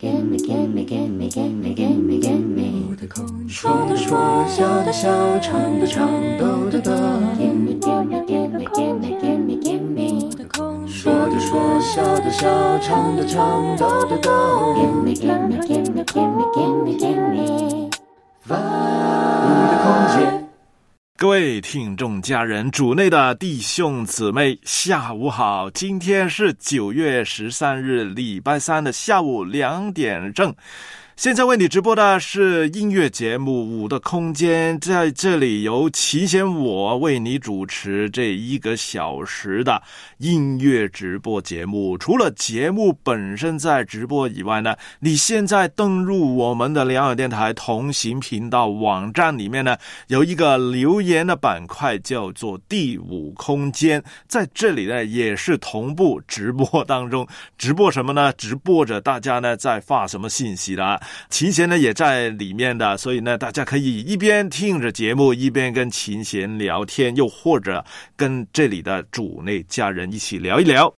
[0.00, 0.08] 说
[3.88, 6.92] 的说，笑的笑，唱的唱，抖的抖。
[7.36, 10.30] Gimme, gimme, gimme, gimme, gimme, gimme.
[10.86, 14.30] 说的说，笑的笑，唱的唱，抖的抖。
[14.76, 17.90] Gimme, gimme, gimme, gimme, gimme, gimme.
[18.46, 20.47] 五的空间。
[21.20, 25.68] 各位听众、家人、主内的弟兄姊妹，下午好！
[25.68, 30.54] 今天是九月十三日，礼拜三的下午两点正。
[31.18, 39.82] 现在为你直播的是音乐节目《五的空间》，在这里由齐贤我为你主持这一个小时的
[40.18, 41.98] 音乐直播节目。
[41.98, 49.76] 除了节目本身在直播以外呢，你现在登入我们的两耳电台同行频道网站里面呢，
[50.06, 57.26] 有一个留言的板块叫做“第五空间”，在这里呢也是同步直播当中，
[57.56, 58.32] 直播什么呢？
[58.34, 61.00] 直播着大家呢在发什么信息的。
[61.30, 67.84] 琴弦呢也在里面的，所以呢，大家可以一边听着节目，一边跟琴弦聊天，又或者
[68.16, 70.92] 跟这里的主内家人一起聊一聊。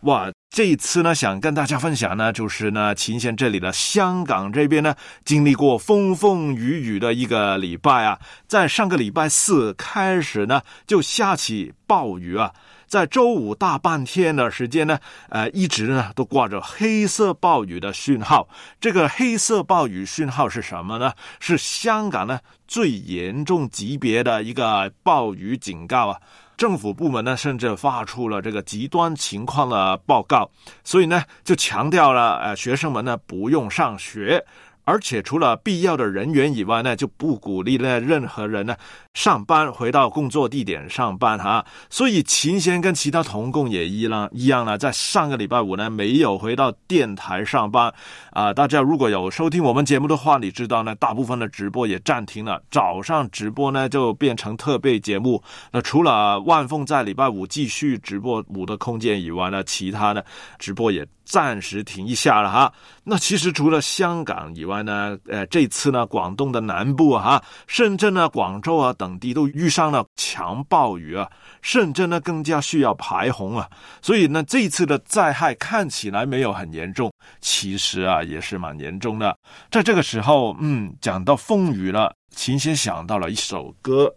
[0.00, 4.94] 哇，这一次呢，想跟大家分享呢，就是呢，琴弦这里的香港这边呢，
[5.24, 12.52] 经历过风风雨雨的一个礼拜啊，在上个礼拜四开始呢，就下起暴雨啊。
[12.86, 14.98] 在周五大半天的时间呢，
[15.28, 18.48] 呃，一直呢都挂着黑色暴雨的讯号。
[18.80, 21.12] 这个黑色暴雨讯号是什么呢？
[21.40, 26.20] 是香港呢最严重级别的一个暴雨警告啊！
[26.56, 30.50] 政府部门呢甚至发出了这个极端情况的报告，
[30.84, 34.44] 所以呢就强调了，呃，学生们呢不用上学。
[34.88, 38.76] 而且除了必要的人员以外呢，就不鼓励呢任何人呢
[39.16, 41.64] 上班回到工作地点上班哈。
[41.88, 47.90] 所以秦贤跟其他同工也一样一样呢，在上个礼拜五呢没有回到电台上班
[48.30, 48.52] 啊。
[48.52, 55.42] 大家如果有收听我们节目的话，你知道呢，大部分的直播也暂停了，早上直播呢就变成特备节目。
[55.72, 60.22] 那除了万凤在礼拜五继续直播五的空间以外呢，其他的
[60.58, 61.08] 直播也。
[61.28, 62.72] 暂时停一下了哈。
[63.02, 71.30] 那其实除了香港以外呢，呃，这次呢，广东的南部哈，深圳呢、广州啊等等地都遇上了强暴雨啊，
[71.62, 73.70] 甚至呢更加需要排洪啊。
[74.02, 79.38] 所以呢，这次的灾害看起来没有很严重，其实啊也是蛮严重的。
[79.70, 84.12] 在这个时候，嗯，讲到风雨了，琴先想到了一首歌，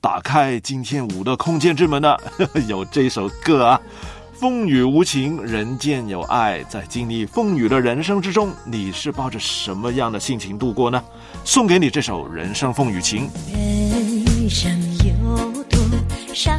[0.00, 2.16] 打开今天五的空间之门呢，
[2.66, 3.78] 有这首歌啊。
[4.32, 6.62] 风雨无情，人间有爱。
[6.62, 11.04] 在经历风雨的人生之中，你是抱着什么样的心情度过呢？
[11.44, 13.28] 送给你这首《人生风雨情》。
[13.52, 14.70] 人生
[15.04, 15.78] 有多
[16.34, 16.52] 少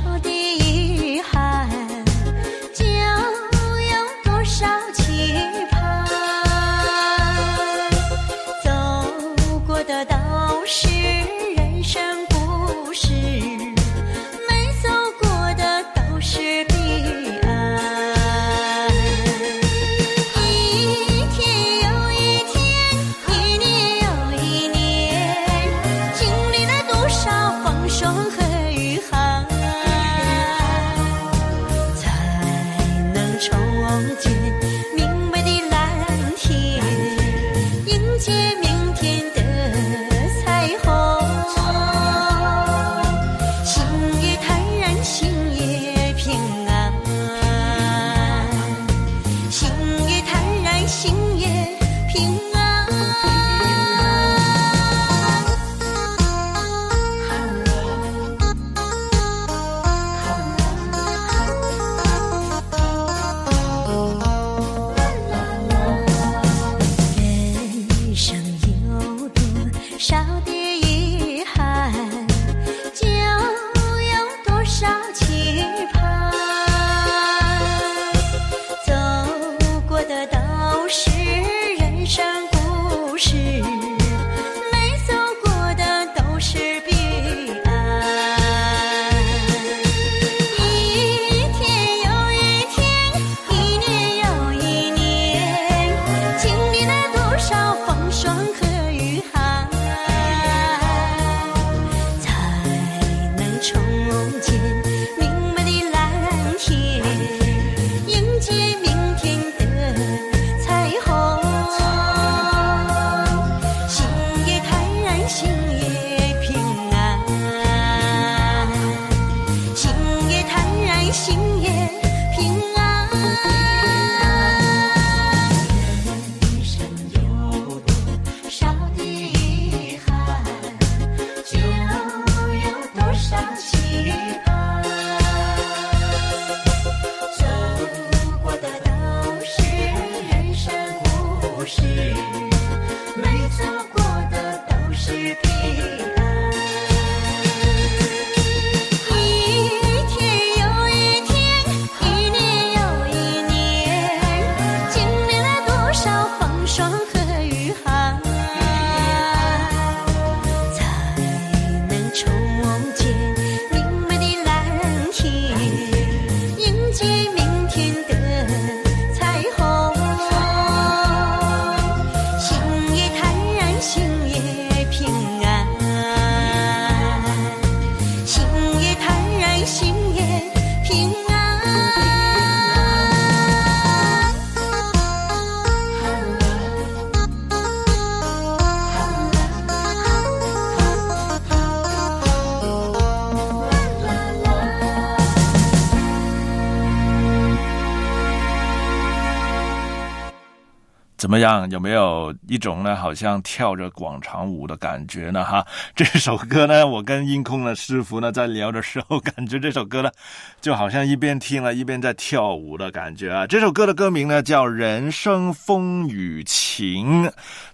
[201.32, 201.72] 怎么样？
[201.72, 205.46] 有没有一种呢，好像跳着广场舞的感觉呢？
[205.46, 210.12] 哈， 这首歌呢，我跟音控的师傅呢在聊的时候，感觉这首歌呢，
[210.60, 213.48] 就好像一边听了一边在跳舞的感觉啊。
[213.48, 217.24] 这首歌的歌名呢叫《人生风雨情》，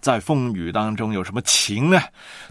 [0.01, 1.99] 在风雨当中有什么情呢？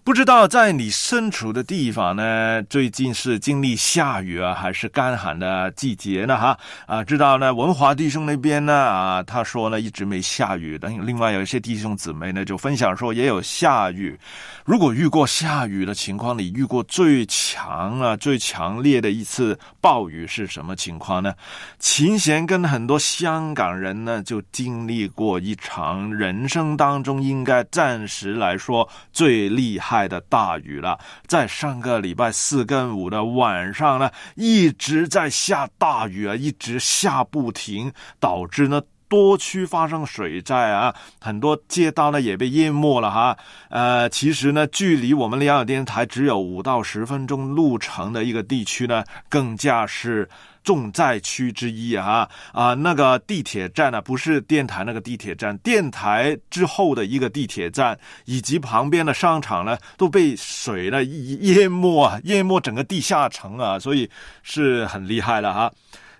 [0.02, 6.36] 不知道在你身处的地方呢，最近是经历下雨啊，还是干旱的季节呢？
[6.36, 10.95] 哈啊，知道呢，文华弟兄那边呢啊，他说呢一直没下雨的。
[11.04, 14.16] 另外有一些弟兄姊妹呢就分享说也有下雨。
[14.64, 21.34] 如果遇过下雨的情况，你遇过最强啊、最强烈的一次暴雨是什么情况呢？
[21.78, 30.98] 琴弦跟很多香港人呢就经历过一场人生当中应该暂时来说最厉害的大雨了。
[31.26, 38.82] 在上个礼拜四跟五的晚上呢，一直在下大雨啊，一直下不停，导致呢。
[39.08, 43.36] 多区发生水灾啊，很多街道呢也被淹没了哈。
[43.68, 50.28] 呃，其实呢，距离我们辽宁电台只有五到十分钟路程的一个地区呢，更加是
[50.64, 52.74] 重灾区之一啊啊！
[52.74, 64.10] 那个地铁站呢，不是电台那个地铁站，电台之后的一个地铁站以及旁边的商场呢，都被水呢淹没啊，淹没整个地下城啊，所以
[64.42, 65.72] 是很厉害了哈。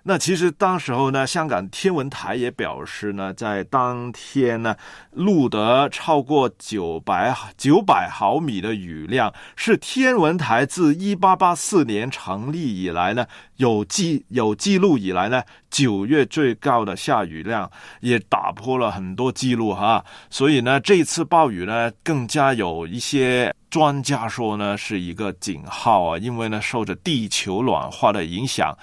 [0.07, 4.73] 那其实当时候呢，香港天文台也表示呢，在当天呢，
[5.11, 13.27] 录得超过九百九百毫米的雨量，是天文台自一八八四年成立以来呢，
[13.57, 17.69] 有记有记录以来呢，九月最高的下雨量，
[17.99, 20.05] 也打破了很多记录哈。
[20.29, 28.73] 所以呢，这次暴雨呢，更加有一些专家说呢，是一个警号啊，因为呢，受着地球暖化的影响。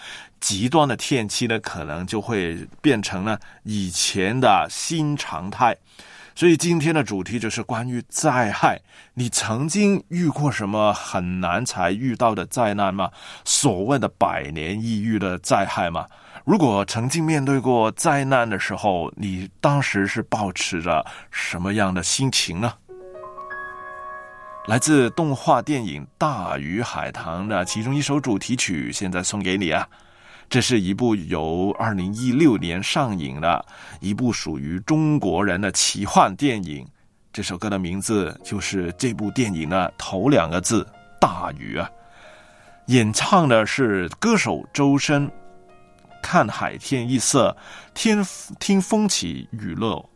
[0.44, 5.74] 极端的天气呢，可能就会变成了以前的新常态。
[6.34, 8.78] 所以今天的主题就是关于灾害。
[9.14, 13.10] 你曾经遇过什么很难才遇到的灾难吗？
[13.46, 16.06] 所谓的百年一遇的灾害吗？
[16.44, 22.74] 如果曾经面对过灾难的时候，你当时是保持着什么样的心情呢？
[24.66, 29.88] 来自动画电影《大鱼海棠》的其中一首主题曲，现在送给你啊！
[30.48, 33.64] 这是一部由二零一六年上映的
[34.00, 36.86] 一部属于中国人的奇幻电影。
[37.32, 40.86] 这首歌的名字就是这部电影的头两个字
[41.20, 41.90] “大雨”啊。
[42.86, 45.30] 演唱的是歌手周深。
[46.22, 47.54] 看海天一色，
[47.92, 48.24] 听
[48.58, 50.08] 听风起雨落。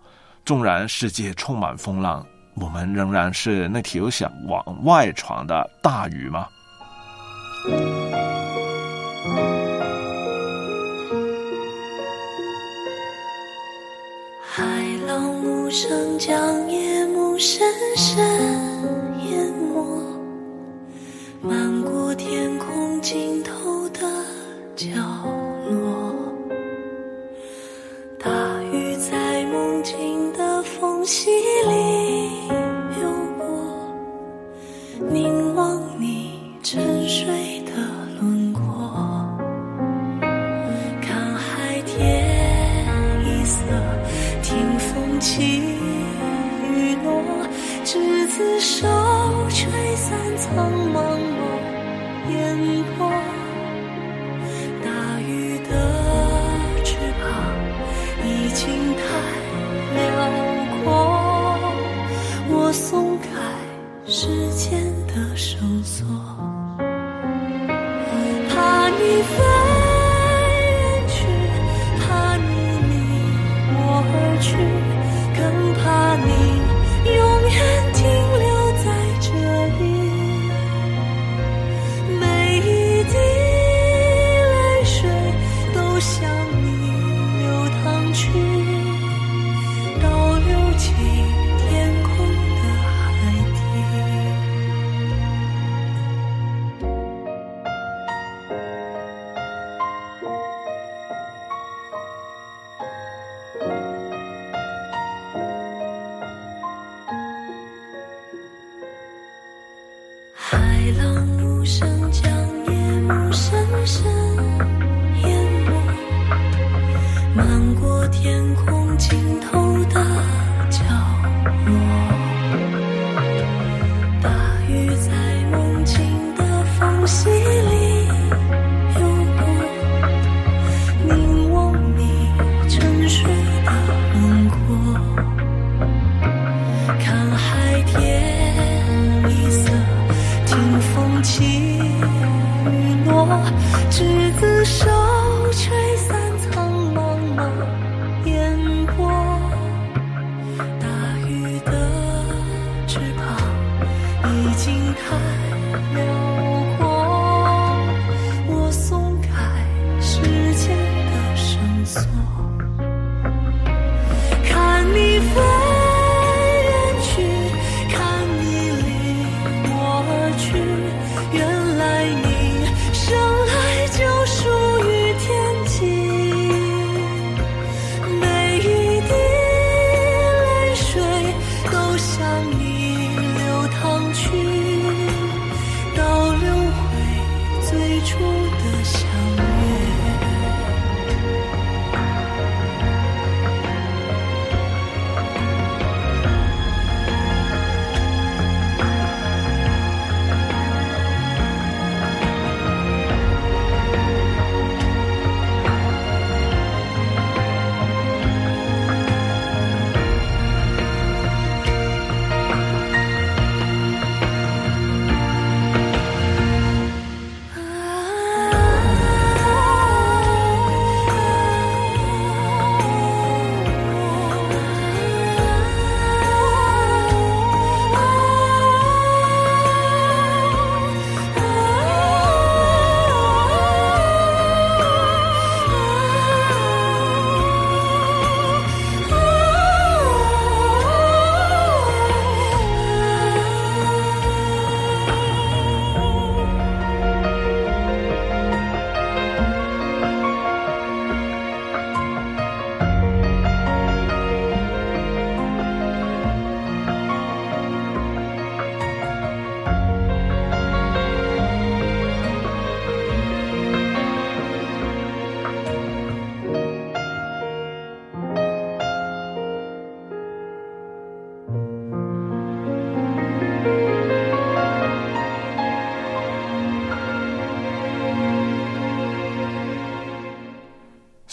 [0.44, 6.46] 纵然世界充满风浪，我们仍然是那条想往外闯的大鱼吗？
[15.70, 18.67] 声将夜幕深深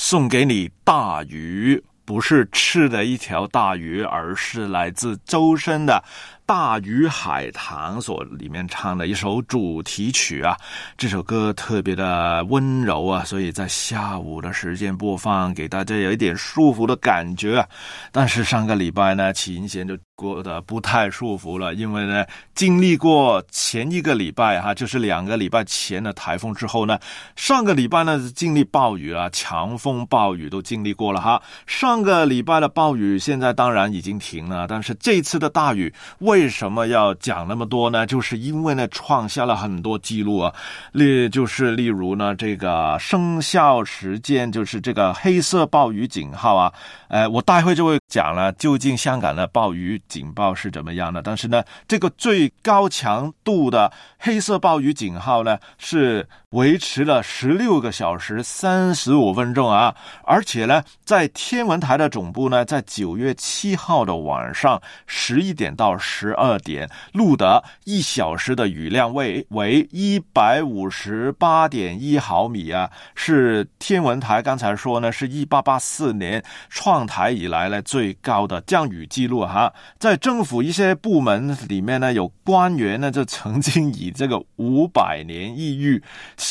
[0.08, 6.00] 送给你大鱼，不是吃的一条大鱼，而是来自周深的。
[6.46, 10.56] 大鱼海棠所里面唱的一首主题曲啊，
[10.96, 17.68] 这首歌特别的温柔啊，所以在下午的时间播放，给大家有一点舒服的感觉啊。
[18.12, 26.98] 但是上个礼拜呢，琴弦就过得不太舒服了，因为呢，经历过前一个礼拜哈，就是两个礼拜前的台风之后呢，
[27.36, 31.42] 上个礼拜呢经历暴雨啊，强风暴雨都经历过了哈。
[31.68, 38.08] 上个礼拜的暴雨现在当然已经停了，但是这次的大雨为什么要讲那么多呢？
[38.08, 40.54] 就是因为呢，创下了很多记录啊。
[40.94, 46.72] 例就是例如呢，这个生效时间就是这个黑色暴雨警号啊。
[47.08, 51.22] 呃，我待会就会讲了，究竟香港的暴雨警报是怎么样的。
[51.22, 59.96] 但是呢，这个最高强度的黑色暴雨警号呢，是维持了十六个小时三十五分钟啊。
[60.26, 66.36] 而且呢，在天文台的总部呢，在九月七号的晚上十一点到十。
[66.36, 79.72] 二点录得一小时的雨量为为一百五十八点一毫米啊，是天文台刚才说呢，是一八八四年创台以来呢最高的降雨记录哈。
[79.98, 86.04] 在政府一些部门里面呢，有官员呢就曾经以这个五百年一遇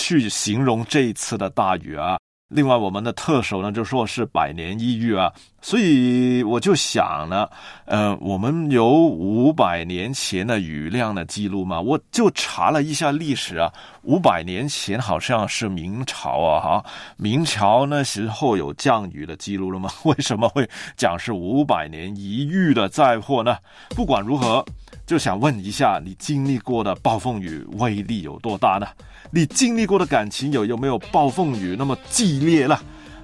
[0.02, 2.18] 去形容这一次的大雨啊。
[2.48, 7.48] 另外，我们的特首呢就说是百年一遇啊，所以我就想呢，
[7.86, 11.80] 呃，我们有五百年前的雨量的记录吗？
[11.80, 13.72] 我就查了一下历史啊，
[14.02, 16.84] 五百年前好像是明朝啊，哈，
[17.16, 19.90] 明朝那时候有降雨的记录了吗？
[20.04, 23.56] 为什么会讲是五百年一遇的灾祸呢？
[23.96, 24.64] 不管如何，
[25.06, 28.86] 就想问一下，你经历过的暴风雨威力有多大呢？
[29.30, 32.74] 你经历过的感情有有没有暴风雨那么激烈了？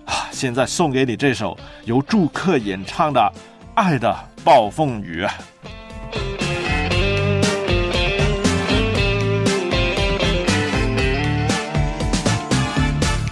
[0.05, 1.57] 啊，现在送给你这首
[1.87, 3.21] 由祝克演唱的
[3.75, 5.25] 《爱的暴风雨》。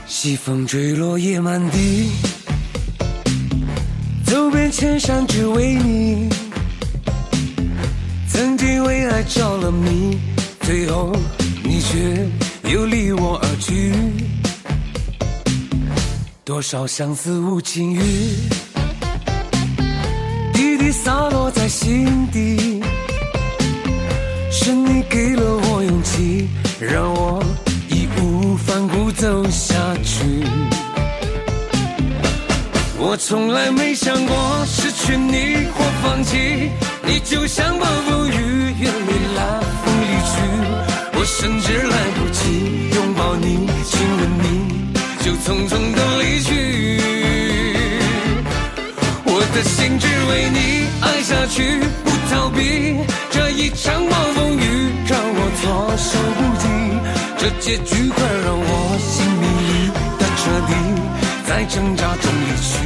[0.07, 2.11] 西风吹落叶满地，
[4.25, 6.48] 走遍千山只为你。
[8.38, 10.16] 曾经为爱着了迷，
[10.61, 11.12] 最后
[11.64, 12.25] 你却。
[12.73, 13.92] 又离我而去，
[16.45, 18.00] 多少相思无情雨，
[20.52, 22.80] 滴滴洒落在心底。
[24.52, 27.42] 是你给了我勇气，让我
[27.88, 30.45] 义无反顾走下去。
[33.00, 36.71] 我从来没想过失去你或放弃，
[37.08, 38.32] 你就像暴风雨，
[38.80, 40.32] 远离了风离去。
[41.14, 44.92] 我甚至来不及拥抱你、亲吻你，
[45.24, 46.50] 就匆匆的离去。
[49.24, 52.60] 我的心只为你爱下去，不逃避
[53.30, 56.68] 这一场暴风雨，让我措手不及。
[57.38, 59.72] 这结局快让我心迷离
[60.18, 60.70] 的彻底，
[61.46, 62.76] 在挣扎中离去。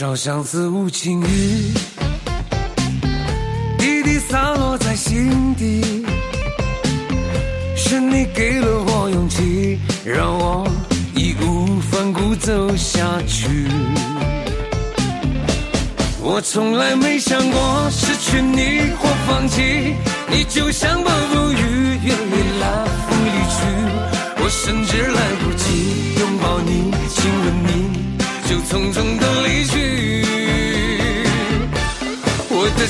[0.00, 1.74] 多少相思无情雨，
[3.76, 6.06] 滴滴洒落在心底。
[7.76, 10.66] 是你给了我勇气，让我。
[11.14, 13.68] 义无反顾走下去，
[16.22, 19.96] 我从来没想过失去你或放弃，
[20.30, 21.04] 你就像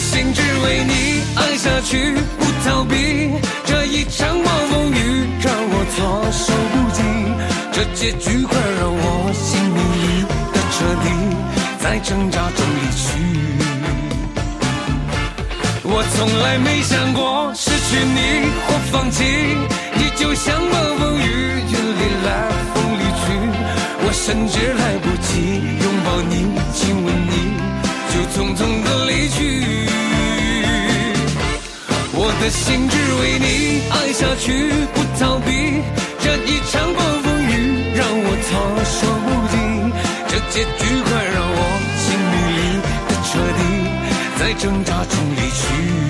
[0.00, 2.94] 心只为你爱下去，不逃避
[3.66, 6.98] 这一场暴风雨，让我措手不及。
[7.72, 11.06] 这结局快让我心迷离的彻底，
[11.78, 13.04] 在挣扎中离去。
[15.84, 18.18] 我从来没想过失去你
[18.66, 19.22] 或放弃，
[19.94, 21.28] 你就像暴风雨，
[21.68, 22.28] 云里来
[22.72, 23.28] 风里去，
[24.02, 25.28] 我甚至来不及
[25.82, 26.32] 拥抱你、
[26.72, 27.34] 亲吻你，
[28.34, 29.38] 匆匆的离去。
[32.12, 33.46] 我的心只为你
[33.90, 34.46] 爱下去，
[34.92, 35.48] 不逃避
[36.20, 37.50] 这一场暴风雨，
[37.94, 38.50] 让我措
[38.84, 39.54] 手不及。
[40.28, 41.58] 这结局快让我
[41.98, 42.60] 心迷离
[43.08, 43.60] 的彻底，
[44.38, 46.09] 在挣扎中离去。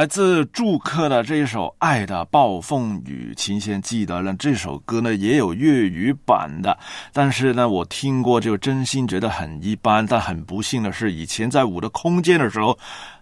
[0.00, 4.34] 来自祝客的这一首《爱的暴风雨》，琴弦记得呢。
[4.38, 6.74] 这首歌呢也有粤语版的，
[7.12, 10.06] 但是呢我听过就真心觉得很一般。
[10.06, 12.78] 但很不幸的是，以前在我的空间的时候。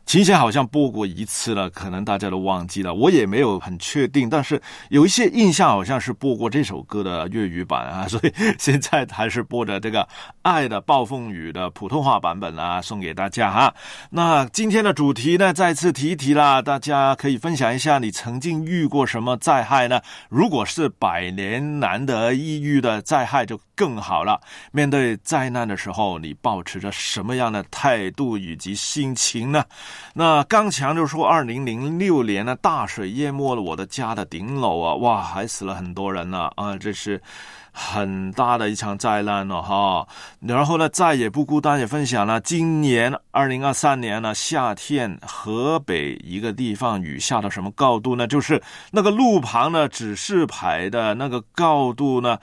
[0.09, 10.01] 琴弦好像播过一次了，可能大家都忘记了，我也没有很确定，但是有一些印象，好像是播过这首歌的粤语版啊，所以现在还是播的这个
[10.41, 13.75] 《爱的暴风雨》的普通话版本啊，送给大家哈。
[14.09, 20.01] 那今天的主题呢，再次提一提啦，大家可以分享一下你曾经遇过什么灾害呢？
[20.31, 24.41] 如果是百年难得一遇的灾害，就更好了。
[24.73, 29.65] 面对灾难的时候，你保持着什么样的态度以及心情呢？
[30.13, 37.23] 那刚强就说，二零零六年呢，大水淹没了我的家的顶楼啊，哇，还死了很多人呢啊，这是
[37.73, 40.05] 很大的一场灾难了哈。
[40.41, 48.27] 然后呢，再也不孤单也分享了，今年二零二三年呢，夏天河北一个地方雨下到什么高度呢？
[48.27, 48.61] 就是
[48.91, 52.39] 那个路旁的指示牌的那个高度呢？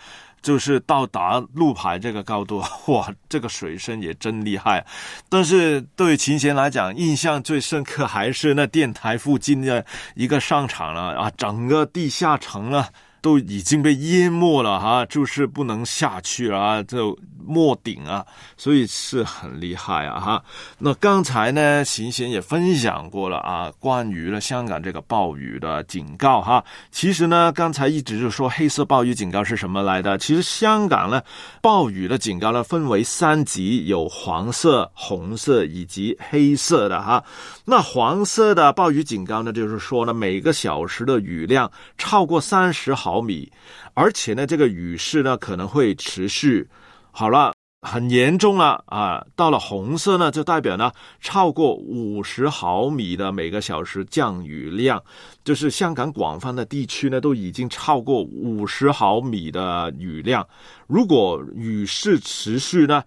[0.45, 4.85] 就是到达路牌这个高度， 哇，这个水深也真厉害。
[5.27, 12.87] 但是对琴弦来讲，印象最深刻还是那电台附近的一个商场了啊，整个地下城了。
[13.25, 18.23] 都已经被淹没了哈，就是不能下去啊，就没顶啊，
[18.55, 20.43] 所以是很厉害啊哈。
[20.77, 26.63] 那刚才呢，行贤也分享过了啊，关于了香港这个暴雨的警告哈。
[26.91, 30.19] 其实呢，刚才一直就说黑色暴雨警告是什么来的？
[30.19, 31.19] 其实香港呢，
[31.63, 37.23] 暴雨的警告呢分为三级，有黄色、红色以及黑色的哈。
[37.65, 43.49] 那黄色的暴雨警告呢，就是说呢，每个小时的雨量超过三十毫毫米，
[43.93, 46.67] 而且呢，这个雨势呢可能会持续。
[47.11, 49.25] 好了，很严重了啊！
[49.37, 55.01] 到了红色呢，就代表呢超过五十毫米的每个小时降雨量，
[55.45, 60.45] 就是香港广泛的地区呢都已经超过五十毫米的雨量。
[60.87, 63.01] 如果雨势持续呢，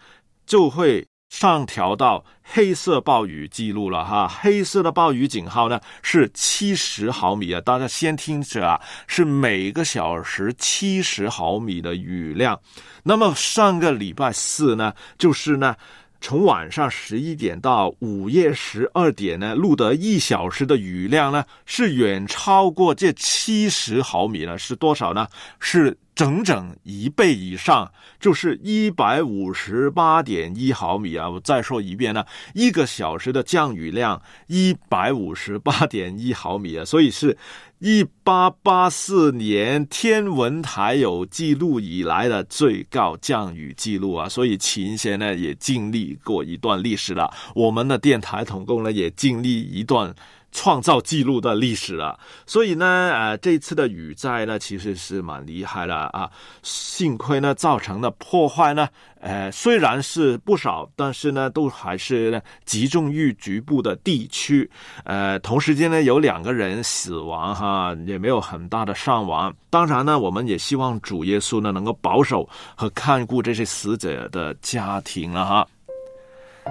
[0.46, 1.06] 就会。
[1.28, 12.58] 上调到黑色暴雨记录了哈，黑色的暴雨警号呢是七十毫米啊，大家先听着啊，是每个小时七十毫米的雨量。
[13.02, 15.76] 那么上个礼拜四呢，就是呢。
[16.20, 25.28] 从晚上十一点到午夜十二点呢，录得一小时的雨量呢，是远超过这七十毫米呢，是多少呢？
[25.60, 31.30] 是整整一倍以上，就是一百五十八点一毫米啊！
[31.30, 37.38] 我再说一遍呢，一个小时的降雨量一百五十八点一毫米啊，所以是。
[37.80, 47.32] 一八八四年天文台有记录以来的最高降雨记录啊，所以琴弦呢也经历过一段历史了。
[47.54, 50.12] 我们的电台统共呢也经历一段。
[50.50, 56.28] 创造记录的历史了，所以呢，呃，这次的雨灾呢，其实是蛮厉害的啊。
[56.62, 58.88] 幸亏呢，造成的破坏呢，
[59.20, 64.68] 呃，虽然是不少，但是呢，都还是呢集中于局部的地区。
[65.04, 69.54] 呃，同时间呢，有两个人死亡哈，也没有很大的伤亡。
[69.70, 75.68] 当然呢，我们也希望主耶稣呢，能够保守和看顾这些死者的家庭了哈。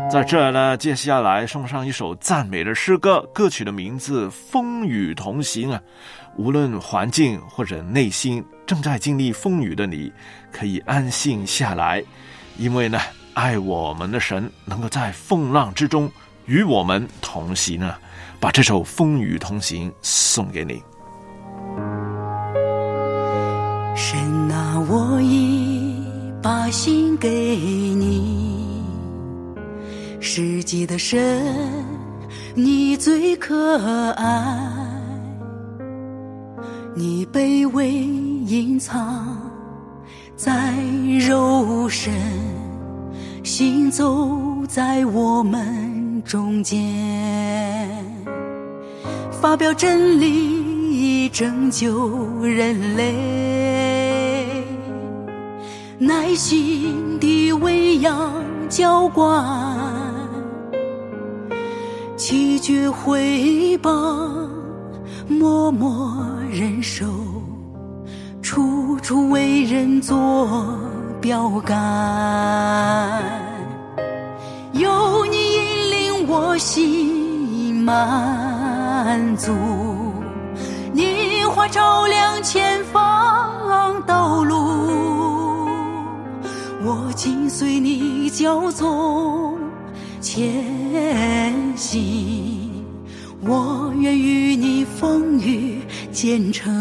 [0.09, 5.81] 在这儿呢，接下来送上一首赞美的诗歌，歌曲的名字《风雨同行》啊。
[6.37, 10.11] 无论环境或者内心正在经历风雨的你，
[10.51, 12.01] 可以安心下来，
[12.57, 12.99] 因为呢，
[13.33, 16.09] 爱我们的神能够在风浪之中
[16.45, 17.95] 与我们同行呢。
[18.39, 20.81] 把这首《风雨同行》送给你。
[23.95, 24.17] 神
[24.51, 26.01] 啊，我已
[26.41, 28.46] 把心给你。
[30.19, 31.43] 世界的神，
[32.55, 34.57] 你最可爱。
[36.95, 39.37] 你卑微隐藏
[40.35, 40.73] 在
[41.27, 42.11] 柔身，
[43.43, 47.87] 行走在我们中间，
[49.31, 54.63] 发表真理，拯救人类，
[55.99, 59.45] 耐心地喂养浇灌，
[62.17, 63.91] 弃绝回报，
[65.27, 66.11] 默默
[66.49, 67.05] 忍受，
[68.41, 70.49] 处处为人做。
[71.19, 73.21] 标杆，
[74.73, 79.51] 有你引领我心满足，
[80.93, 84.55] 你花照亮前方道路，
[86.83, 89.46] 我紧随你脚踪
[90.19, 90.51] 前
[91.75, 92.71] 行，
[93.41, 96.73] 我愿与你风雨兼程。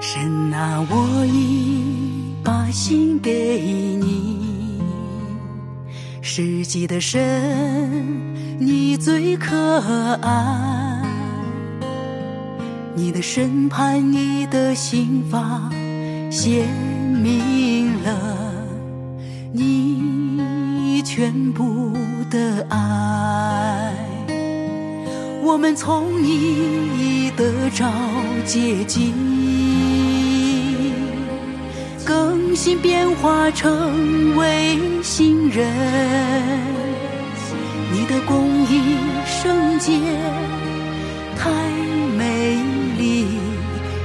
[0.00, 4.80] 神啊我已把心给你，
[6.20, 8.19] 世纪的神，
[9.00, 9.56] 最可
[10.22, 11.02] 爱。
[12.94, 15.70] 你的审判，你的刑罚，
[16.30, 16.68] 显
[17.22, 18.16] 明了
[19.52, 21.92] 你全部
[22.30, 23.94] 的爱。
[25.42, 27.90] 我们从你得着
[28.44, 29.40] 接近。
[32.52, 35.66] 心变化成为新人，
[37.92, 39.98] 你的公义圣洁
[41.36, 41.50] 太
[42.16, 42.56] 美
[42.96, 43.26] 丽，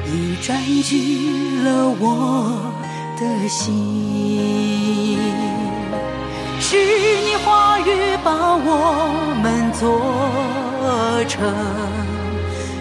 [0.05, 2.73] 已占据了我
[3.19, 5.19] 的心。
[6.59, 9.83] 是你话语把我们做
[11.27, 11.53] 成，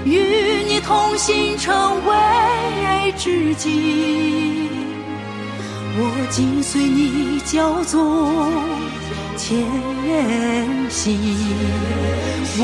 [0.05, 4.71] 与你同行成为知己。
[5.97, 8.33] 我紧随你脚踪
[9.47, 9.55] 前
[10.89, 11.19] 行，
[12.57, 12.63] 我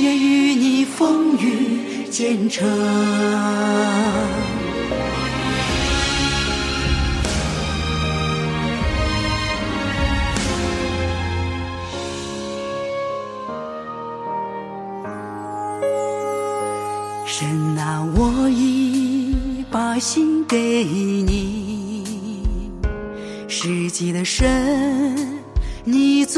[0.00, 2.64] 愿与你风雨兼程。
[17.26, 22.04] 神啊，我已把心给你。
[23.48, 25.09] 世纪的神，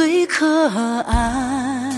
[0.05, 0.69] 最可
[1.03, 1.93] 爱。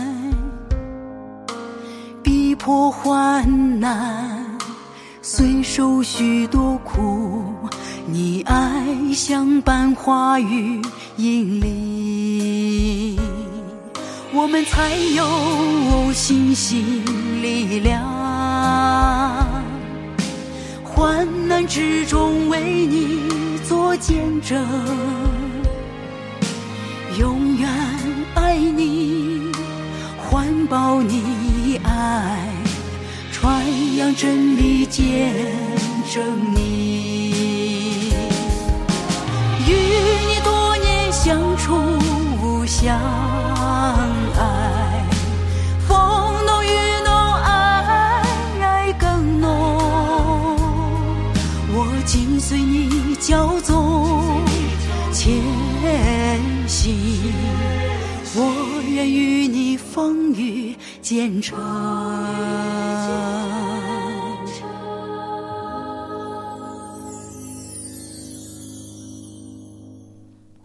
[2.23, 4.45] 逼迫患难，
[5.23, 7.43] 虽受许多苦，
[8.07, 10.83] 你爱相伴，话语
[11.17, 13.19] 引领，
[14.35, 17.03] 我们才有信心
[17.40, 18.03] 力量。
[20.85, 23.25] 患难之中为你。
[23.67, 24.62] 做见证，
[28.55, 29.51] 爱你，
[30.17, 32.38] 环抱你爱，
[33.33, 35.35] 传扬真理，见
[36.09, 38.12] 证你，
[39.67, 39.73] 与
[40.29, 42.97] 你多年相处相
[44.38, 45.05] 爱，
[45.88, 45.97] 风
[46.47, 46.69] 浓雨
[47.05, 47.12] 浓，
[47.43, 48.23] 爱
[48.61, 49.49] 爱更浓，
[51.73, 52.85] 我紧随你。
[53.27, 54.45] 叫做
[55.11, 55.43] 前
[56.69, 57.33] 行，
[59.07, 61.59] 与你风雨兼程。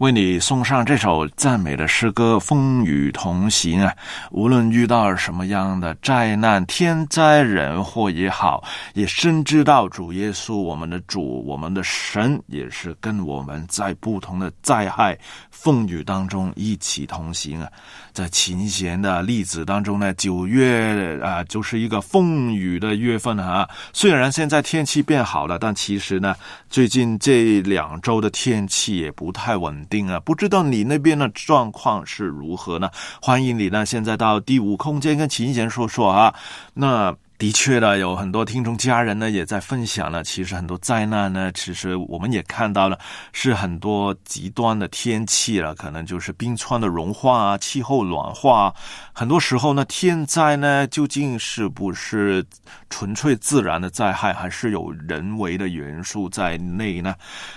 [0.00, 3.94] 为你送上这首赞美的诗歌《风雨同行》啊！
[4.30, 15.18] 无论遇到什么样的灾难、天灾人祸也好，也深知道主耶稣，我们的主，我们的神，也是跟我们在不同的灾害、
[15.50, 17.68] 风雨当中一起同行啊！
[18.14, 23.68] 在琴弦的例子当中呢，九月啊，就是一个风雨的月份哈。
[23.92, 26.34] 虽然现在天气变好了，但其实呢，
[26.70, 29.78] 最近这两周的天气也不太稳。
[29.90, 32.88] 定啊，不知道你那边的状况是如何呢？
[33.20, 36.34] 欢迎你呢，现在到第五空间跟琴弦说说啊。
[36.72, 40.22] 那的确的，有很多听众家人呢也在分享了。
[40.22, 42.98] 其实很多灾难呢，其实我们也看到了，
[43.32, 48.74] 是很多极端的天气了，可能就是冰川的融化啊，气候暖化。
[49.14, 52.44] 很多时候呢，天灾呢究竟是不是
[52.90, 57.14] 纯粹自然的灾害，还是有人为的元素在内呢？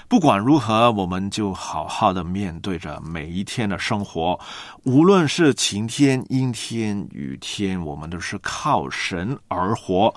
[0.07, 4.39] 不管如何，我们就好好的面对着每一天的生活，
[4.83, 9.72] 无论是晴天、阴天、雨天，我们都是靠神而。
[9.75, 10.13] 活，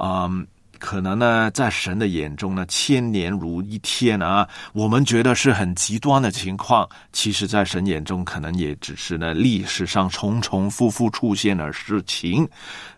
[0.00, 0.46] 嗯，
[0.78, 4.48] 可能呢，在神的眼中呢，千年如一天啊。
[4.72, 12.48] 我们觉得是很极端的情况，其实，在神眼中，可能也只是呢历史上重重复复出现的事情。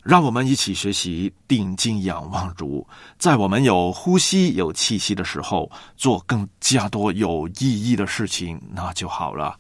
[0.03, 2.87] 让我们一起学习，定睛仰望主，
[3.19, 9.57] 在我们有呼吸、有气息的时候，做更加多有意义的事情，那就好了。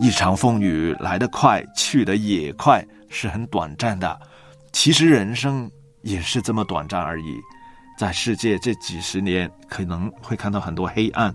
[0.00, 4.18] 一场风雨来得快，去得也快，是很短暂的。
[4.76, 5.68] 其实人生
[6.02, 7.40] 也是这么短暂而已，
[7.98, 11.34] 在世界这几十年可能会看到很多黑暗，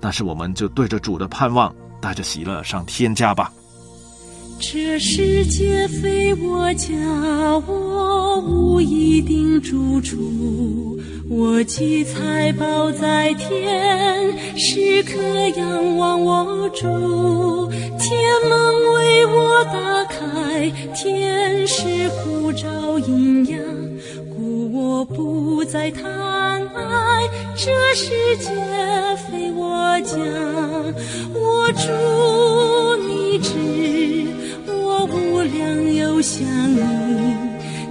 [0.00, 3.52] 但是我们就对着主的盼望，带着喜乐上天家吧。
[4.58, 6.88] 这世界非我家，
[7.66, 10.98] 我无一定住处。
[11.28, 15.12] 我寄财宝在天，时刻
[15.56, 17.70] 仰望我主。
[17.98, 18.58] 天门
[18.94, 23.60] 为我打开，天使呼召阴阳，
[24.34, 26.02] 故我不再贪
[26.74, 27.28] 爱。
[27.56, 28.50] 这世界
[29.28, 30.16] 非我家，
[31.34, 31.82] 我主
[33.08, 33.50] 你知，
[35.66, 37.36] 无量有想你。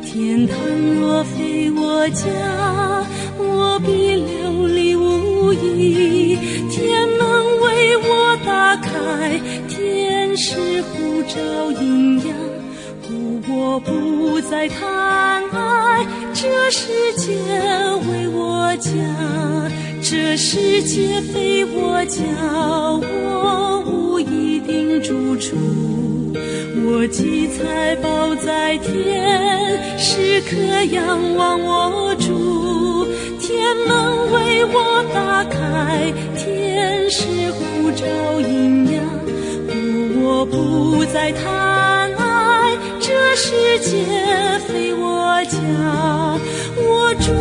[0.04, 0.58] 天堂
[1.00, 2.26] 若非我家。
[3.38, 6.38] 我必流离无依，
[6.72, 7.20] 天门
[7.62, 12.28] 为我打开，天使护照阴阳，
[13.06, 17.34] 故我不再贪爱这世界
[18.10, 18.92] 为我家，
[20.02, 22.24] 这世界非我家，
[23.02, 25.58] 我无一定住处，
[26.88, 30.56] 我积财宝在天，时刻
[30.92, 33.08] 仰望我主。
[33.40, 38.06] 天门为我打开，天使呼召
[38.40, 39.04] 阴阳，
[39.68, 39.74] 故
[40.24, 44.06] 我不再贪爱这世界
[44.68, 45.58] 非我家。
[46.78, 47.32] 我主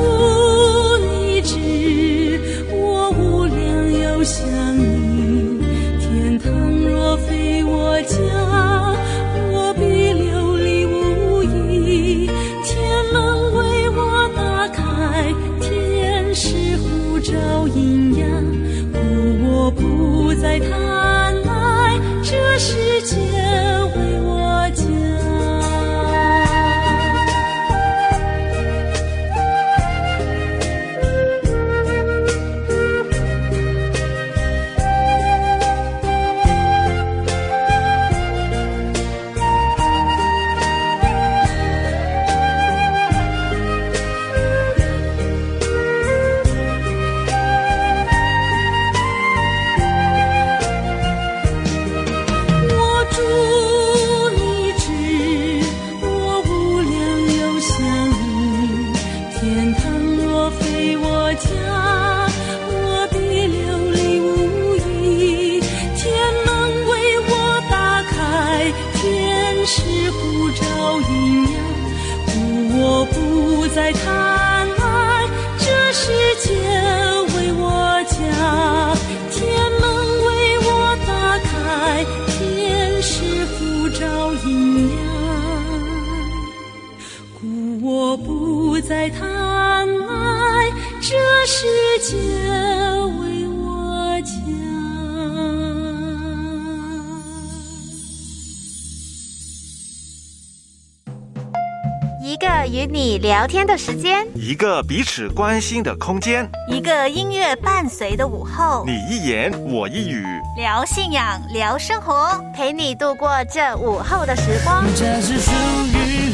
[103.74, 110.24] 的时间，一个彼此关心的空间，一个音乐伴随的午后，你一言我一语，
[110.56, 114.84] 聊信仰，聊生活，陪你度过这午后的时光。
[114.94, 115.50] 这是属
[115.88, 116.32] 于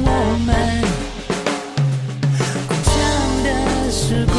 [0.00, 0.84] 我们
[2.68, 2.92] 共享
[3.42, 4.36] 的时光。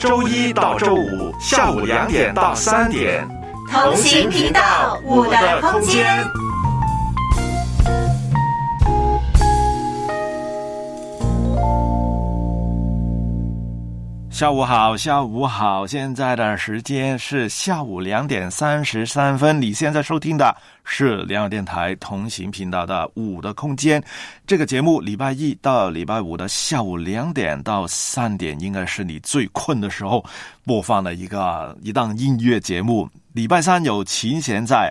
[0.00, 3.24] 周一到周五下午两点到三点，
[3.70, 6.26] 同行频道五的空间。
[14.40, 19.60] 下午好，下午好，现在的时间是下午两点三十三分。
[19.60, 24.00] 你现在收听的是两岸电台同行频道的《五的空间》
[24.46, 30.24] 这个节目，礼拜一到礼拜五的下午两点到三点，应该是你最困的时候
[30.64, 33.06] 播放的一个一档音乐节目。
[33.34, 34.90] 礼拜三有琴弦在。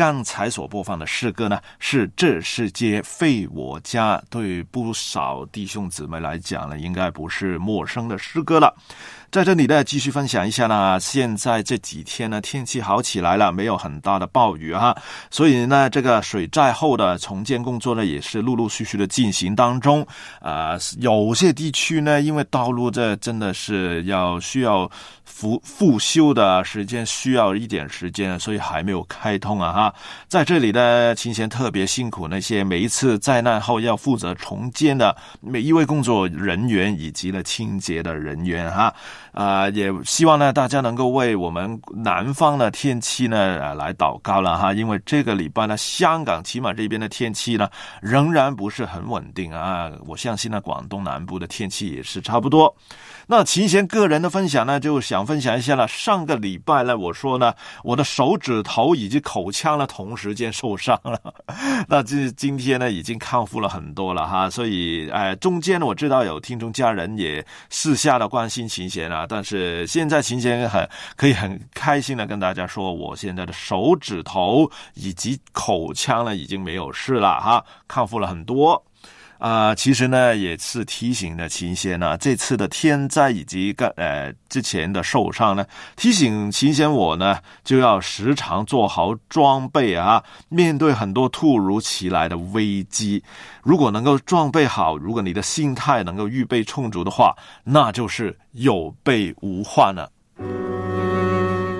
[0.00, 8.74] 刚才所播放的诗歌呢，是《这世界非我家》，对不少弟兄姊妹来讲呢，应该不是陌生的诗歌了。
[9.30, 10.98] 在这里呢，继续分享一下呢。
[10.98, 14.96] 现在这几天呢，天气好起来了，没有很大的暴雨哈，
[15.30, 20.04] 所以呢，这个水灾后的重建工作呢，也是陆陆续续的进行当中。
[20.40, 24.90] 啊，有些地区呢，因为道路这真的是要需要
[25.24, 29.94] 复复修的时间，需要一点时间，所以还没有开通啊哈。
[30.26, 38.92] 在这里呢，秦贤特别辛苦那些每一次灾难后要负责重建的每一位工作人员以及呢清洁的人员哈。
[39.32, 44.72] 啊，也希望呢，大家能够为我们南方的天气呢，来祷告了哈。
[44.72, 47.68] 因为这个礼拜呢，香港起码这边的天气呢，
[48.00, 49.90] 仍然不是很稳定啊。
[50.06, 52.74] 我相信呢，广东南部的天气也是差不多。
[53.30, 55.86] 那秦贤个人的分享呢，就想分享一下了。
[55.86, 57.54] 上个礼拜呢，我说呢，
[57.84, 61.16] 我的手指头以及口腔呢，同时间受伤了。
[61.86, 64.50] 那这今天呢，已经康复了很多了哈。
[64.50, 69.24] 所以，哎，中间我知道有听众家人也私下的关心秦贤啊。
[69.28, 78.84] 但是现在秦贤很可以很开心的跟大家说，我现在的手指头以及口腔呢，已经没有事了哈，康复了很多。
[79.40, 85.64] 啊，其实呢也是提醒的秦仙呢，这次的天灾以及个呃之前的受伤呢，
[85.96, 93.24] 提醒秦仙我呢就要时常做好装备啊，面对很多突如其来的危机，
[93.62, 97.34] 如果能够装备好，如果你的心态能够预备充足的话，
[97.64, 100.12] 那就是有备无患了。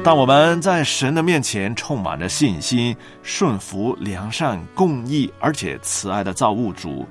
[0.02, 7.06] 当我们在神的面前充满了信心，顺服良善、公义而且慈爱的造物主。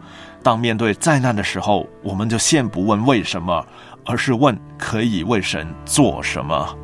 [0.50, 3.64] 当面对灾难的时候，我们就先不问为什么，
[4.04, 6.76] 而是问可以为神做什么。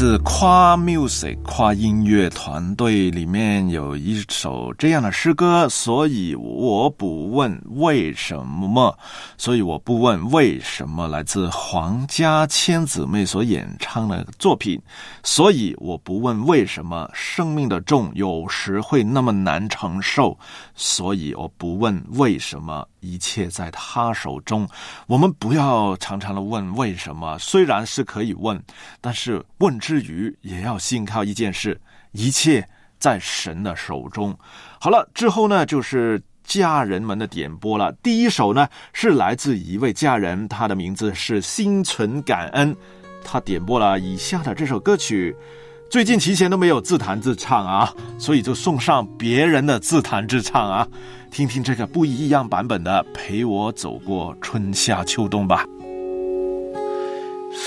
[0.00, 8.98] 自夸 music 夸音乐团队里面有一首这样的诗歌，所以我不问为什么，
[9.40, 11.08] 所以我不问为什么。
[11.08, 14.78] 来自黄家千姊妹所演唱的作品，
[15.22, 17.10] 所以我不问为什么。
[17.14, 20.38] 生命的重有时会那么难承受，
[20.74, 22.86] 所以我不问为什么。
[23.00, 24.68] 一切在他手中，
[25.06, 28.62] 我们不要常常的问为什么，虽然是可以问，
[29.00, 31.80] 但是问之余也要信靠一件事：
[32.12, 32.62] 一切
[32.98, 34.38] 在神的手中。
[34.78, 37.92] 好了，之后呢就是家人们的点播了。
[38.02, 42.74] 第一首呢是来自一位家人，他的名字是心存感恩，
[43.24, 45.36] 他点播了以下的这首歌曲。
[45.88, 50.86] 最近提前都没有自弹自唱啊，所以就送上别人的自弹自唱啊。
[51.30, 55.64] 听听这个不一样版本的《陪我走过春夏秋冬》吧。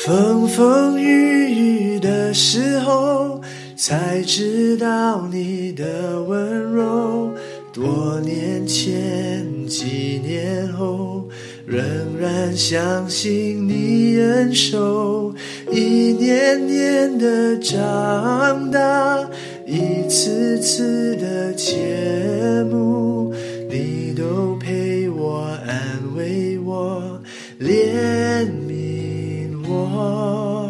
[0.05, 3.41] 风风雨雨的时候，
[3.77, 7.33] 才知道你的温柔。
[7.73, 11.27] 多年前，几年后，
[11.65, 11.83] 仍
[12.19, 15.33] 然相信你恩手。
[15.71, 15.79] 一
[16.13, 19.27] 年年的长大，
[19.65, 23.33] 一次次的切慕，
[23.67, 27.19] 你都陪我，安慰我，
[27.59, 30.69] 怜悯我。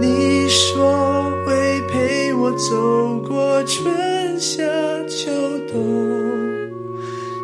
[0.00, 3.92] 你说会陪我走过春
[4.40, 4.62] 夏
[5.08, 5.32] 秋
[5.66, 5.74] 冬，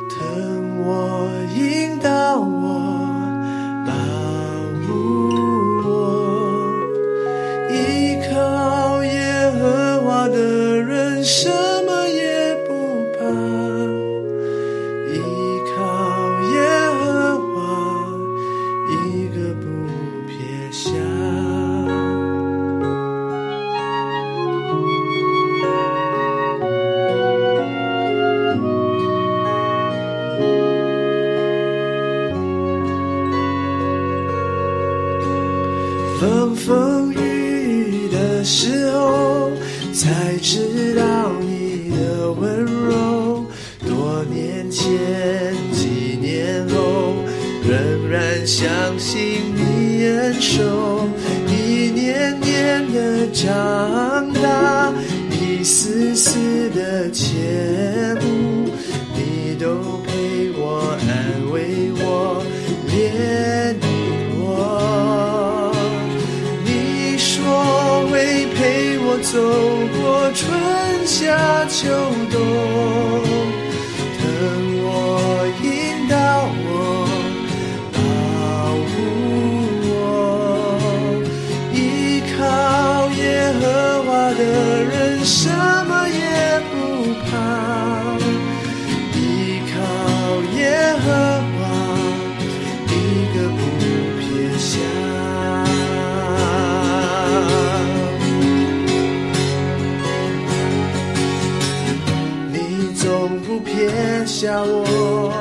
[0.09, 3.35] 疼我，引导我，
[3.85, 3.93] 保
[4.87, 4.95] 护
[5.83, 5.89] 我。
[7.73, 11.53] 依靠耶和华的人，生
[53.35, 54.93] 长大，
[55.33, 58.71] 一丝丝的切慕，
[59.13, 62.41] 你都陪我，安慰我，
[62.89, 63.85] 怜悯
[64.39, 65.75] 我。
[66.65, 69.35] 你说会陪我走
[69.99, 70.43] 过春
[71.05, 71.91] 夏秋
[72.31, 72.39] 冬，
[104.45, 105.33] 下我，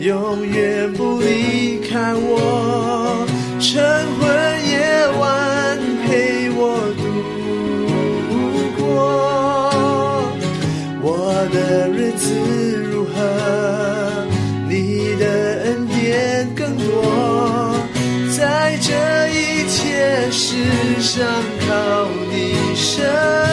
[0.00, 3.26] 永远不离开我。
[3.60, 3.84] 晨
[4.18, 4.24] 昏
[4.66, 7.04] 夜晚陪我度
[8.78, 8.82] 过，
[11.02, 11.06] 我
[11.52, 12.24] 的日子
[12.82, 13.12] 如何，
[14.70, 15.24] 你的
[15.64, 17.76] 恩典更多，
[18.34, 20.64] 在这一切世
[20.98, 21.26] 上
[21.68, 23.43] 靠你身。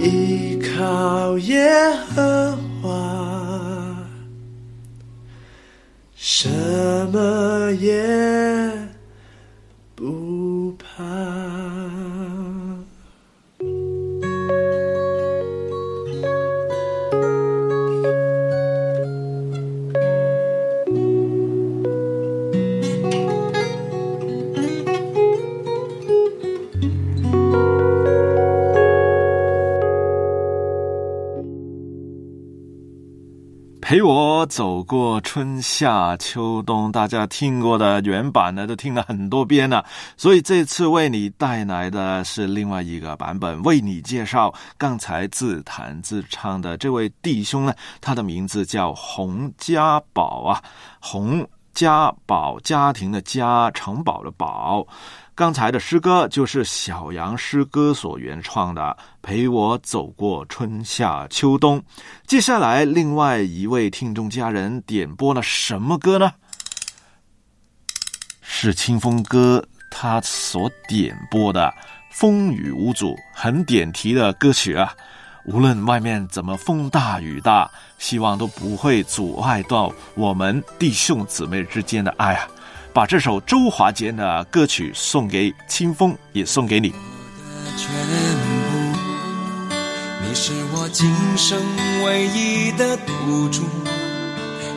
[0.00, 1.68] 依靠耶
[2.14, 3.96] 和华，
[6.14, 6.48] 什
[7.12, 8.47] 么也
[34.48, 39.84] 走过春夏秋冬，大家听过的原版呢，都听了很多遍了。
[40.16, 50.62] 所以这次为你带来的是另外一个版本，为你介绍刚才自弹自唱的这位弟兄呢，他的名字叫洪家宝啊，
[50.98, 54.84] 洪家宝，家庭的家，城堡的堡。
[55.38, 61.80] 刚才的诗歌就是小杨诗歌所原创的，陪我走过春夏秋冬。
[62.26, 66.32] 接下来，另外一位听众家人点播了什么歌呢？
[68.42, 71.72] 是清风哥他所点播的
[72.10, 74.92] 《风雨无阻》，很点题的歌曲啊。
[75.44, 82.48] 无论外面怎么风大雨大，希望都不会阻碍到我们弟兄姊妹之间的爱啊。
[82.98, 86.90] 把这首周华健的歌曲送给清风，也送给你。
[87.76, 87.88] 全
[88.42, 88.98] 部，
[90.26, 91.56] 你是我今生
[92.04, 93.62] 唯一的赌注，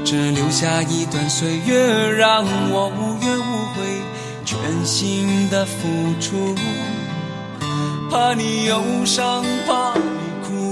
[0.06, 3.82] 只留下一段岁月，让我无怨无悔，
[4.46, 5.88] 全心的付
[6.20, 6.54] 出。
[8.12, 10.02] 怕你忧伤，怕你
[10.48, 10.72] 哭，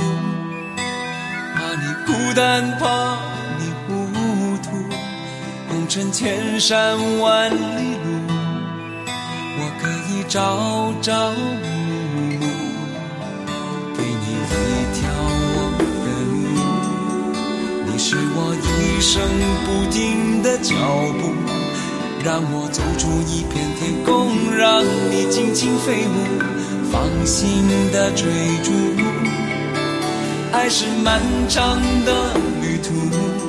[1.55, 3.17] 怕你孤单，怕
[3.57, 3.98] 你糊。
[5.89, 8.09] 红尘千山万里路，
[9.57, 11.65] 我可以朝朝暮
[12.37, 12.45] 暮，
[13.97, 15.09] 给你一条
[15.49, 15.57] 我
[16.05, 16.37] 的路。
[17.87, 19.19] 你是我一生
[19.65, 20.75] 不停的脚
[21.17, 21.33] 步，
[22.23, 26.17] 让我走出一片天空，让你尽情飞舞，
[26.91, 28.29] 放心的追
[28.61, 28.71] 逐。
[30.51, 33.48] 爱是漫长的旅途。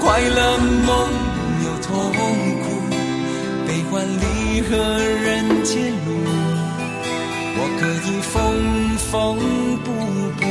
[0.00, 1.08] 快乐，梦
[1.64, 1.88] 有痛
[2.62, 2.64] 苦，
[3.66, 4.24] 悲欢离
[4.62, 6.08] 合人间路，
[7.58, 8.34] 我可以缝
[9.10, 9.12] 缝
[9.84, 9.86] 补
[10.36, 10.42] 补。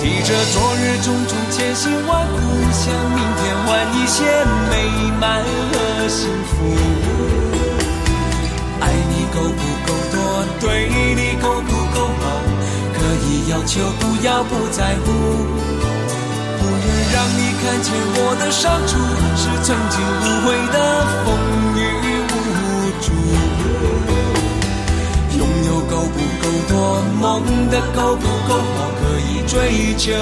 [0.00, 2.38] 提着昨日种种千辛万苦，
[2.72, 2.82] 向
[3.14, 4.14] 明天换一些
[4.70, 4.72] 美
[5.20, 5.24] 满
[5.72, 5.74] 和
[6.08, 6.54] 幸福。
[8.80, 10.16] 爱你够不够多？
[10.60, 10.64] 对
[11.14, 11.75] 你够不够？
[13.48, 15.12] 要求，不要不在乎。
[16.58, 18.92] 不愿让你看见我的伤处，
[19.36, 20.76] 是曾经无悔的
[21.24, 21.26] 风
[21.76, 21.80] 雨
[22.32, 22.34] 无
[23.00, 23.06] 阻。
[25.38, 26.74] 拥有够不够多？
[27.20, 27.24] 梦
[27.70, 28.76] 的够不够好？
[28.98, 29.54] 可以追
[29.96, 30.12] 求，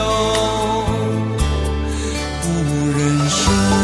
[2.42, 2.44] 不
[2.92, 3.83] 认输。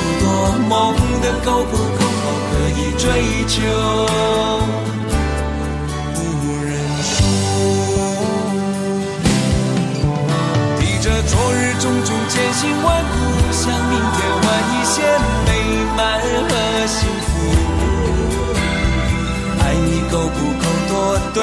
[0.69, 3.03] 梦的够不够好，可以追
[3.47, 3.55] 求。
[6.15, 6.19] 无
[6.65, 6.69] 人
[10.79, 13.13] 提着昨日种种艰辛万苦，
[13.51, 14.95] 向明天换一些
[15.45, 15.49] 美
[15.97, 16.51] 满和
[16.87, 17.29] 幸福。
[19.59, 20.91] 爱你够不够多，
[21.33, 21.39] 对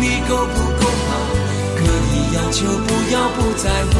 [0.00, 1.10] 你够不够好，
[1.76, 3.92] 可以要求不要不在乎。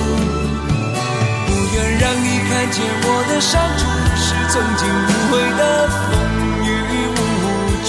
[1.73, 5.97] 不愿让你看见我的伤处，是曾经无悔的风
[6.66, 6.68] 雨
[7.09, 7.18] 无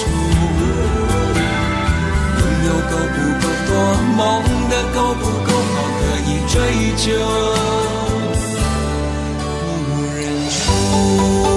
[2.40, 3.68] 拥有够不够多，
[4.16, 4.18] 梦
[4.70, 6.56] 的够不够好，可以追
[6.96, 7.04] 求，
[9.84, 10.18] 不认
[10.48, 11.53] 输。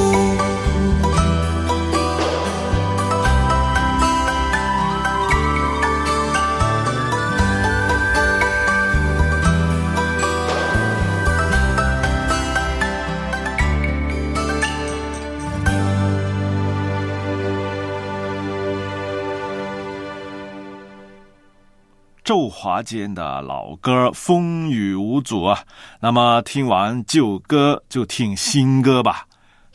[22.27, 25.61] 周华健的老歌《风雨无阻》啊，
[26.01, 29.25] 那么听完旧歌就听新歌吧。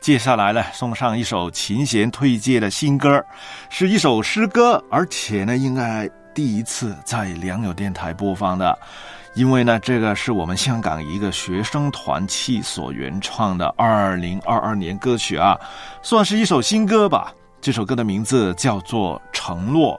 [0.02, 3.24] 接下来呢，送上一首琴弦推荐的新歌，
[3.70, 8.78] 是一首诗歌，而且呢，应该第一次在良友电台播放的，
[9.34, 15.58] 因为呢，这个是我们香港一个学生团契所原创的二零二二年歌曲啊，
[16.02, 17.32] 算是一首新歌吧。
[17.62, 19.98] 这首歌的名字叫做《承诺》。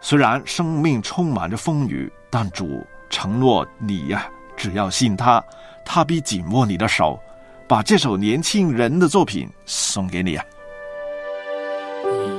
[0.00, 5.44] 虽然生命充满着风雨，但主承诺你呀、只要信他，
[5.84, 7.18] 他必紧握你的手。
[7.66, 10.44] 把这首年轻人的作品送给你啊！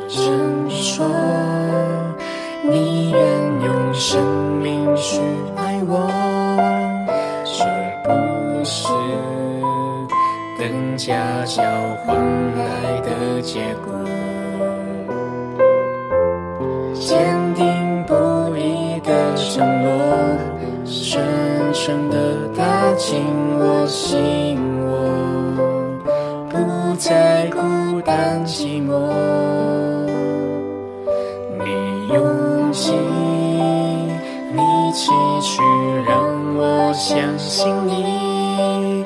[0.09, 1.05] 曾说
[2.63, 3.21] 你愿
[3.61, 5.19] 用生命去
[5.55, 6.09] 爱我，
[7.45, 7.63] 这
[8.03, 8.87] 不是
[10.57, 11.61] 等价交
[12.03, 12.17] 换
[12.57, 13.93] 来的结果。
[16.99, 18.13] 坚定不
[18.57, 19.89] 移的承诺，
[20.85, 21.23] 深
[21.73, 22.17] 深的
[22.55, 23.23] 打进
[23.57, 24.89] 我心窝，
[26.49, 28.91] 不再孤单寂寞。
[31.57, 32.93] 你用尽
[34.53, 34.61] 力
[34.93, 35.09] 气
[35.41, 35.61] 去
[36.05, 36.13] 让
[36.57, 39.05] 我相信，你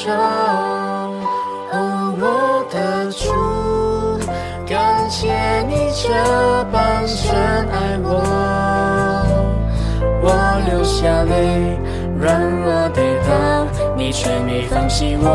[0.00, 0.10] 手。
[1.72, 1.76] 哦，
[2.18, 2.24] 我
[2.72, 3.28] 的主，
[4.66, 6.08] 感谢你这
[6.72, 8.08] 般深爱我，
[10.22, 10.26] 我
[10.70, 11.76] 流下泪，
[12.18, 15.26] 软弱跌倒，你却没放弃我。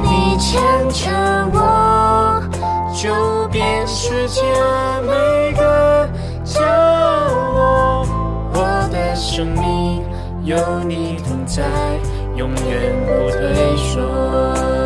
[0.00, 1.10] 你牵着
[1.52, 2.40] 我，
[2.94, 4.40] 走遍世界
[5.02, 6.08] 每个
[6.44, 8.06] 角落。
[8.52, 10.04] 我的生命
[10.44, 10.56] 有
[10.86, 11.64] 你同在，
[12.40, 14.79] 永远不退缩。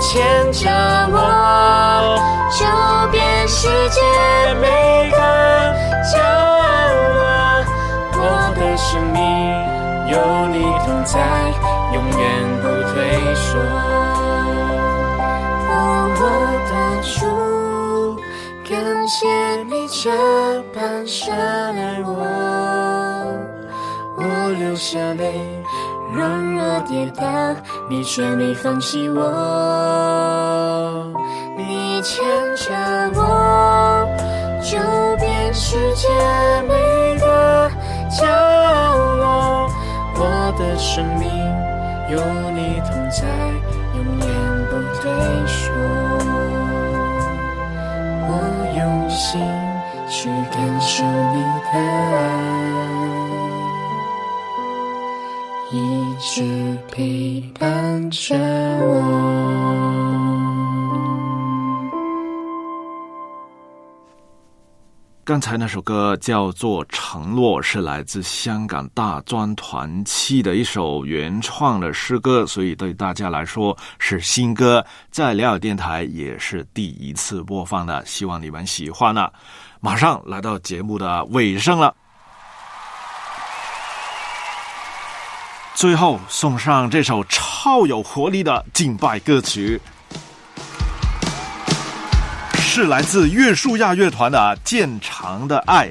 [0.00, 0.66] 牵着
[1.12, 2.18] 我，
[2.50, 2.64] 走
[3.12, 4.00] 遍世界
[4.60, 5.16] 每个
[6.10, 7.22] 角落。
[8.16, 8.18] 我
[8.56, 9.20] 的生命
[10.10, 10.14] 有
[10.48, 11.20] 你同在，
[11.92, 12.20] 永远
[12.62, 12.94] 不退
[13.34, 13.48] 缩。
[15.68, 15.72] 哦，
[16.16, 16.22] 我
[16.70, 16.72] 的
[17.04, 17.20] 主，
[18.68, 18.72] 感
[19.06, 19.18] 谢
[19.64, 20.10] 你这
[20.74, 22.08] 般深爱我。
[24.16, 24.24] 我
[24.58, 25.59] 流下泪，
[26.12, 27.24] 软弱跌倒，
[27.88, 29.20] 你却没放弃我。
[31.56, 32.24] 你牵
[32.56, 32.72] 着
[33.14, 33.20] 我，
[34.60, 34.76] 走
[35.18, 36.08] 遍世界
[36.68, 36.74] 每
[37.18, 37.70] 个
[38.10, 38.26] 角
[39.16, 39.68] 落。
[40.16, 41.28] 我的生命
[42.10, 42.18] 有
[42.52, 43.18] 你同在，
[43.94, 44.28] 永远
[44.68, 45.02] 不退
[45.46, 45.72] 缩。
[48.26, 48.30] 我
[48.76, 49.40] 用心
[50.08, 51.38] 去感受你
[51.72, 52.59] 的爱。
[56.22, 59.00] 直陪伴着我。
[65.24, 79.32] 刚才那首歌叫做《承诺》，是来自香港大专团契的一首原创的诗歌，所以对大家来说是新歌，在辽尔电台也是第一次播放的，希望你们喜欢了。
[79.80, 81.94] 马上来到节目的尾声了。
[85.74, 89.80] 最后送上这首超有活力的敬拜歌曲，
[92.58, 95.86] 是来自约书亚乐团的《渐长的爱》，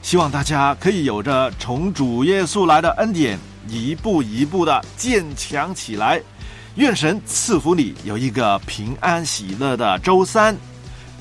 [0.00, 3.36] 希望大家可以有着从主耶稣来的恩典，
[3.68, 6.20] 一步一步的坚强起来。
[6.76, 10.56] 愿神赐福你有一个平安喜乐的周三。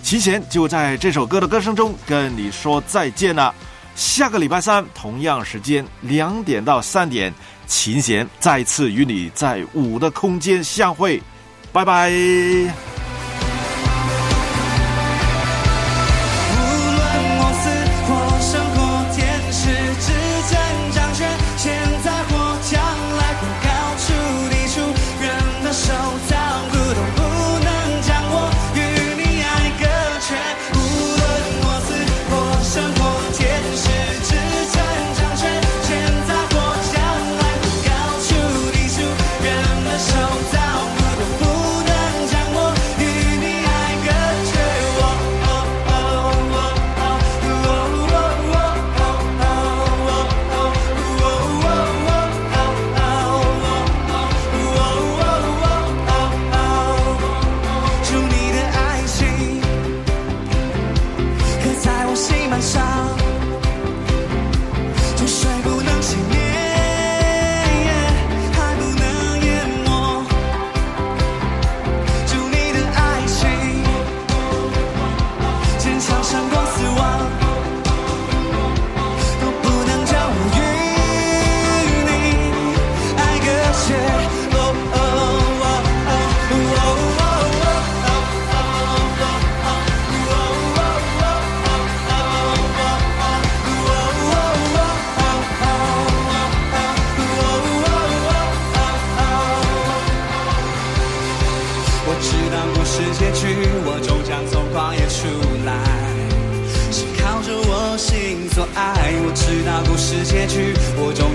[0.03, 3.53] 齐贤就在这首歌的歌声中跟你说再见了。
[3.93, 7.33] 下个礼拜三同样时间两点到三点。
[7.71, 11.23] 琴弦再次与你在五的空间相会，
[11.71, 12.11] 拜拜。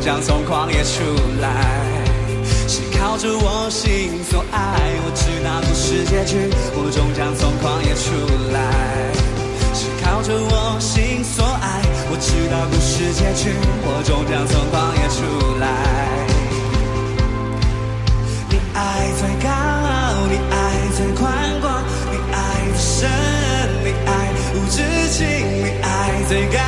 [0.06, 1.02] 将从旷野出
[1.42, 1.50] 来，
[2.68, 4.60] 是靠着我心所爱。
[5.02, 8.14] 我知道故事结局，我终将从旷野出
[8.54, 8.62] 来，
[9.74, 11.82] 是靠着我心所爱。
[12.08, 13.50] 我知道故事结局，
[13.82, 15.66] 我终将从旷野出来。
[18.48, 21.26] 你爱最高傲，你爱最宽
[21.60, 21.82] 广，
[22.12, 22.38] 你爱
[22.70, 23.10] 最深，
[23.82, 24.78] 你爱无止
[25.10, 25.26] 境，
[25.64, 26.65] 你爱最高。